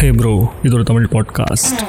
ஹே 0.00 0.08
bro 0.10 0.32
இது 0.64 0.74
ஒரு 0.74 0.84
Tamil 0.84 1.06
podcast 1.06 1.80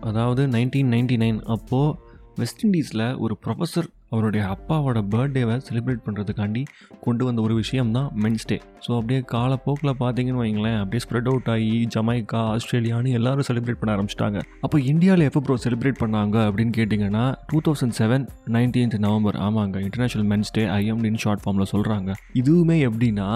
அதாவது 0.00 0.46
நைன்டீன் 0.46 0.90
நைன்டி 0.90 1.16
நைன் 1.16 1.38
அப்போது 1.46 1.96
வெஸ்ட் 2.36 2.64
இண்டீஸில் 2.66 3.04
ஒரு 3.18 3.36
ப்ரொஃபஸர் 3.44 3.88
அவருடைய 4.12 4.42
அப்பாவோட 4.54 4.98
பர்த்டேவை 5.12 5.56
செலிப்ரேட் 5.68 6.04
பண்ணுறதுக்காண்டி 6.06 6.62
கொண்டு 7.06 7.22
வந்த 7.28 7.40
ஒரு 7.46 7.54
விஷயம் 7.54 7.92
தான் 7.96 8.08
மென்ஸ் 8.22 8.46
டே 8.50 8.56
ஸோ 8.84 8.90
அப்படியே 8.98 9.20
காலப்போக்கில் 9.34 9.92
பார்த்தீங்கன்னு 10.02 10.42
வைங்களேன் 10.42 10.78
அப்படியே 10.80 11.02
ஸ்ப்ரெட் 11.04 11.28
அவுட் 11.32 11.50
ஆகி 11.54 11.70
ஜமைக்கா 11.94 12.40
ஆஸ்திரேலியான்னு 12.54 13.14
எல்லாரும் 13.18 13.48
செலிப்ரேட் 13.48 13.80
பண்ண 13.80 13.92
ஆரம்பிச்சிட்டாங்க. 13.96 14.38
அப்போ 14.66 14.78
இந்தியாவில் 14.92 15.26
எப்போ 15.28 15.42
ப்ரோ 15.46 15.56
செலிப்ரேட் 15.66 16.00
பண்ணாங்க 16.02 16.36
அப்படின்னு 16.48 16.74
கேட்டிங்கன்னா 16.78 17.24
two 17.52 17.60
thousand 17.68 17.96
seven 18.00 18.24
nineteenth 18.56 18.98
November 19.06 19.38
ஆமாங்க 19.46 19.78
இன்டர்நேஷனல் 19.86 20.28
மென்ஸ் 20.32 20.52
டே 20.58 20.64
ஐஎம்டின்னு 20.78 21.22
ஷார்ட் 21.24 21.44
ஃபார்மில் 21.44 21.70
சொல்கிறாங்க 21.74 22.10
இதுவுமே 22.42 22.78
எப்படின்னா 22.88 23.28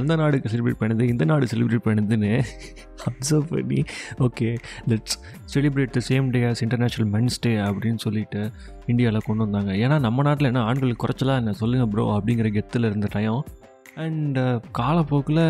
அந்த 0.00 0.12
நாடுக்கு 0.22 0.52
செலிப்ரேட் 0.54 0.80
பண்ணுது 0.82 1.06
இந்த 1.14 1.26
நாடு 1.32 1.52
செலிப்ரேட் 1.54 1.86
பண்ணுதுன்னு 1.88 2.32
அப்சர்வ் 3.08 3.48
பண்ணி 3.52 3.78
okay 4.26 4.48
let's 4.90 5.16
celebrate 5.54 5.94
the 5.96 6.00
same 6.08 6.26
day 6.34 6.40
as 6.50 6.62
international 6.66 7.10
men's 7.14 7.36
day 7.44 7.52
அப்படின்னு 7.66 8.00
சொல்லிட்டு 8.04 8.40
இந்தியாவில் 8.86 9.26
கொண்டு 9.26 9.42
வந்தாங்க. 9.44 9.70
ஏன்னா 9.84 9.96
நம்ம 10.06 10.23
நாட்டில் 10.24 10.50
என்ன 10.50 10.62
ஆண்கள் 10.62 11.02
குறைச்சலாக 11.02 11.42
என்ன 11.42 11.54
சொல்லுங்கள் 11.54 11.90
ப்ரோ 11.92 12.04
அப்படிங்கிற 12.14 12.48
கெத்தில் 12.52 12.88
இருந்த 12.88 13.08
டைம் 13.12 13.38
அண்ட் 13.96 14.38
uh, 14.40 14.54
காலப்போக்கில் 14.72 15.42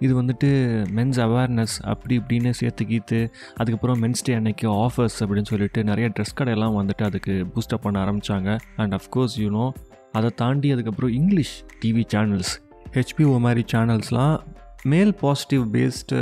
இது 0.00 0.12
வந்துட்டு 0.12 0.48
மென்ஸ் 0.94 1.18
அவேர்னஸ் 1.20 1.74
அப்படி 1.84 2.14
இப்படின்னு 2.20 2.50
சேர்த்து 2.52 2.84
கீத்து 2.84 3.20
அதுக்கப்புறம் 3.56 4.00
மென்ஸ் 4.02 4.24
டே 4.26 4.34
அன்னைக்கு 4.34 4.66
ஆஃபர்ஸ் 4.78 5.18
அப்படின்னு 5.22 5.50
சொல்லிட்டு 5.52 5.82
நிறைய 5.84 6.08
ட்ரெஸ் 6.14 6.34
கடையெல்லாம் 6.34 6.78
வந்துட்டு 6.78 7.04
அதுக்கு 7.04 7.34
பூஸ்டப் 7.52 7.84
பண்ண 7.84 7.98
ஆரம்பித்தாங்க 8.00 8.52
அண்ட் 8.76 8.94
அஃப்கோர்ஸ் 8.94 9.36
யூனோ 9.40 9.66
அதை 10.14 10.30
தாண்டி 10.36 10.70
அதுக்கப்புறம் 10.70 11.14
இங்கிலீஷ் 11.14 11.54
டிவி 11.82 12.04
சேனல்ஸ் 12.14 12.52
ஹெச்பிஓ 12.94 13.36
மாதிரி 13.38 13.64
சேனல்ஸ்லாம் 13.70 14.36
மேல் 14.84 15.14
பாசிட்டிவ் 15.14 15.62
பேஸ்டு 15.72 16.16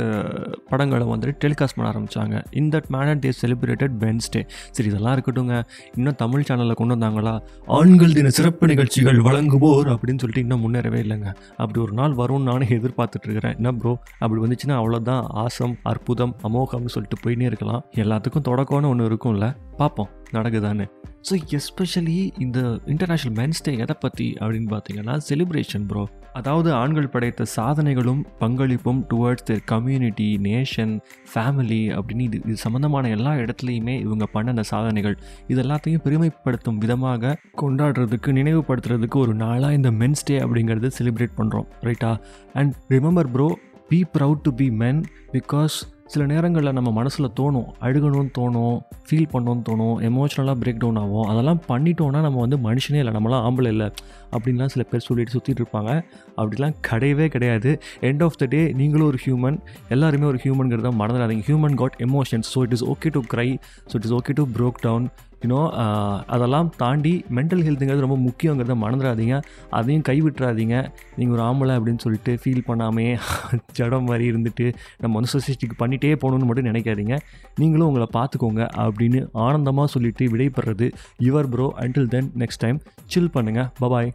படங்களை 0.69 1.07
வந்துட்டு 1.07 1.35
டெலிகாஸ்ட் 1.45 1.75
பண்ண 1.75 1.91
ஆரம்பித்தாங்க 1.91 2.43
in 2.51 2.69
that 2.69 2.87
manner 2.87 3.19
day 3.19 3.31
celebrated 3.41 3.95
men's day 3.99 4.47
சரி 4.71 4.89
இதெல்லாம் 4.89 5.15
இருக்கட்டுங்க 5.15 5.63
இன்னும் 5.95 6.15
தமிழ் 6.15 6.43
சேனலில் 6.47 6.73
கொண்டு 6.73 6.95
வந்தாங்களா? 6.95 7.41
ஆண்கள் 7.65 8.13
தின 8.13 8.29
சிறப்பு 8.29 8.67
நிகழ்ச்சிகள் 8.67 9.17
வழங்குவோர் 9.17 9.95
அப்படின்னு 9.95 10.17
சொல்லிட்டு 10.17 10.39
இன்னும் 10.39 10.61
முன்னேறவே 10.63 11.01
இல்லைங்க. 11.03 11.35
அப்படி 11.57 11.79
ஒரு 11.79 11.91
நாள் 11.91 12.11
வரும்னு 12.11 12.43
நானே 12.43 12.65
எதிர்பார்த்துட்டு 12.65 13.23
இருக்கிறேன். 13.23 13.55
என்ன 13.55 13.71
ப்ரோ 13.71 13.99
அப்படி 14.19 14.41
வந்துச்சுன்னா 14.41 14.69
அவ்வளோதான் 14.69 15.23
ஆசம் 15.27 15.77
அற்புதம் 15.83 16.35
அமோகம்னு 16.43 16.85
சொல்லிட்டு 16.85 17.29
போயினே 17.29 17.41
இருக்கலாம். 17.41 17.85
எல்லாத்துக்கும் 17.95 18.47
தொடக்கம்னு 18.49 18.87
ஒன்று 18.87 19.09
இருக்கும்ல. 19.09 19.55
பார்ப்போம். 19.77 20.09
நடக்குதான்னு. 20.31 20.87
ஸோ 21.27 21.35
எஸ்பெஷலி 21.49 22.31
இந்த 22.39 22.79
இன்டர்நேஷ்னல் 22.87 23.35
மென்ஸ் 23.37 23.61
டே 23.61 23.75
எதை 23.75 23.95
பற்றி 23.99 24.35
அப்படின்னு 24.39 24.67
பார்த்தீங்கன்னா 24.71 25.17
செலிப்ரேஷன் 25.29 25.85
ப்ரோ 25.87 26.09
அதாவது 26.33 26.73
ஆண்கள் 26.73 27.09
படைத்த 27.09 27.45
சாதனைகளும் 27.55 28.25
பங்களிப்பும் 28.39 29.05
towards 29.13 29.43
their 29.43 29.63
community 29.65 30.37
nation 30.37 30.99
family 31.33 31.89
அப்படின்னு 31.89 32.19
இது 32.19 32.41
இது 32.45 32.55
சம்மந்தமான 32.55 33.09
எல்லா 33.09 33.35
இடத்துலையுமே 33.35 33.99
இவங்க 33.99 34.25
பண்ணின 34.25 34.61
சாதனைகள். 34.61 35.17
இது 35.47 35.61
எல்லாத்தையும் 35.63 36.01
பெருமைப்படுத்தும் 36.01 36.77
விதமாக 36.77 37.37
கொண்டாடுறதுக்கு 37.61 38.31
நினைவுபடுத்துறதுக்கு 38.31 39.15
ஒரு 39.15 39.33
நாளாக 39.33 39.73
இந்த 39.73 39.91
மென்ஸ் 39.91 40.23
டே 40.23 40.39
அப்படிங்கிறது 40.39 40.87
செலிப்ரேட் 40.99 41.37
பண்ணுறோம் 41.37 41.67
ரைட்டா 41.83 42.17
and 42.53 42.73
remember 42.89 43.27
bro 43.27 43.55
be 43.89 44.03
proud 44.17 44.41
to 44.41 44.53
be 44.53 44.69
men 44.69 45.03
because 45.31 45.92
சில 46.11 46.23
நேரங்களில் 46.31 46.75
நம்ம 46.77 46.89
மனசில் 46.97 47.27
தோணும் 47.37 47.67
அழுகணும்னு 47.85 48.31
தோணும் 48.37 48.75
ஃபீல் 49.07 49.29
பண்ணணும்னு 49.33 49.63
தோணும் 49.69 49.95
எமோஷ்னலாக 50.07 50.55
பிரேக் 50.61 50.81
டவுன் 50.81 50.99
ஆகும். 51.01 51.27
அதெல்லாம் 51.31 51.61
பண்ணிட்டோன்னா 51.69 52.19
நம்ம 52.25 52.41
வந்து 52.45 52.57
மனுஷனே 52.65 52.99
இல்லை 53.01 53.13
நம்மளாம் 53.17 53.45
ஆம்பளை 53.47 53.71
இல்லை 53.75 53.87
அப்படின்லாம் 54.35 54.71
சில 54.73 54.83
பேர் 54.91 55.05
சொல்லிட்டு 55.07 55.33
சுற்றிட்டு 55.35 55.61
இருப்பாங்க. 55.63 55.91
அப்படிலாம் 56.39 56.75
கிடையவே 56.89 57.27
கிடையாது. 57.35 57.71
எண்ட் 58.09 58.23
ஆஃப் 58.27 58.37
த 58.41 58.47
டே 58.55 58.61
நீங்களும் 58.81 59.09
ஒரு 59.11 59.19
ஹியூமன் 59.25 59.59
எல்லாருமே 59.95 60.27
ஒரு 60.31 60.41
ஹியூமன்கிறத 60.45 60.91
மறந்துடாதீங்க. 61.01 61.45
Human 61.49 61.77
got 61.83 61.97
emotions 62.07 62.51
so 62.55 62.61
it 62.67 62.75
is 62.77 62.85
okay 62.93 63.11
to 63.17 63.23
cry 63.33 63.49
so 63.89 63.95
it 63.99 64.07
is 64.09 64.15
okay 64.19 64.35
to 64.41 64.45
broke 64.59 64.79
down 64.87 65.07
you know 65.43 65.61
uh, 65.83 66.15
அதெல்லாம் 66.33 66.67
தாண்டி 66.81 67.13
மென்டல் 67.37 67.63
ஹெல்த்துங்கிறது 67.67 68.05
ரொம்ப 68.05 68.17
முக்கியங்கிறத 68.27 68.75
மறந்துடாதீங்க. 68.83 69.37
அதையும் 69.69 70.05
கைவிட்டுறாதீங்க. 70.09 70.75
நீங்கள் 71.17 71.35
ஒரு 71.37 71.43
ஆம்பளை 71.47 71.73
அப்படின்னு 71.77 72.03
சொல்லிட்டு 72.05 72.33
ஃபீல் 72.43 72.63
பண்ணாமே 72.69 73.07
ஜடம் 73.79 74.07
மாதிரி 74.09 74.25
இருந்துட்டு 74.31 74.67
நம்ம 74.99 75.13
வந்து 75.19 75.33
சொசைட்டிக்கு 75.35 75.77
பண்ணிகிட்டே 75.83 76.13
போகணுன்னு 76.23 76.49
மட்டும் 76.51 76.69
நினைக்காதீங்க. 76.71 77.17
நீங்களும் 77.63 77.89
உங்களை 77.89 78.07
பார்த்துக்கோங்க 78.19 78.63
அப்படின்னு 78.85 79.21
ஆனந்தமாக 79.47 79.93
சொல்லிவிட்டு 79.95 80.31
விடைபெறது 80.35 80.89
your 81.27 81.51
bro 81.55 81.67
until 81.85 82.11
then 82.15 82.31
next 82.43 82.63
time 82.65 82.79
chill 83.05 83.33
பண்ணுங்கள் 83.37 83.69
பபாய் 83.83 84.11